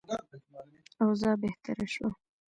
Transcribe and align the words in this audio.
اوضاع 1.03 1.35
بهتره 1.41 1.85
شوه. 1.93 2.11